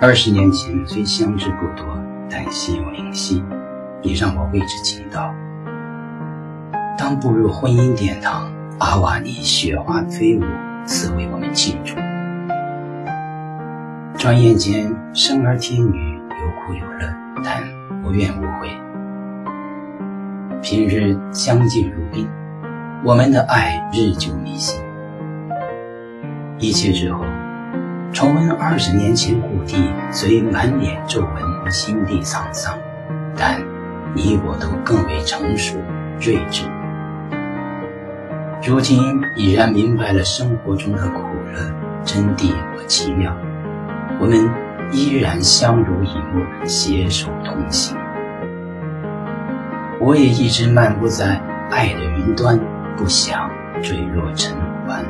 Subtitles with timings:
[0.00, 1.84] 二十年前虽相知不多，
[2.30, 3.42] 但心有灵犀，
[4.00, 5.34] 你让我为之倾倒。
[6.96, 8.48] 当步入婚姻殿堂，
[8.78, 10.44] 阿瓦尼雪花飞舞，
[10.84, 11.96] 赐为我们庆祝。
[14.16, 17.12] 转眼间，生儿天女，有苦有乐，
[17.42, 17.64] 但
[18.04, 18.68] 无怨无悔。
[20.62, 22.28] 平日相敬如宾，
[23.04, 24.80] 我们的爱日久弥新。
[26.60, 27.24] 一切之后。
[28.12, 29.76] 重温二十年前故地，
[30.10, 32.78] 虽满脸皱纹、心地沧桑，
[33.36, 33.60] 但
[34.14, 35.76] 你我都更为成熟、
[36.18, 36.64] 睿智。
[38.66, 38.98] 如今
[39.36, 41.20] 已然明白了生活中的苦
[41.52, 41.72] 乐、
[42.04, 43.36] 真谛和奇妙，
[44.18, 44.50] 我们
[44.90, 47.96] 依然相濡以沫，携手同行。
[50.00, 51.40] 我也一直漫步在
[51.70, 52.58] 爱的云端，
[52.96, 53.50] 不想
[53.82, 55.04] 坠落尘寰。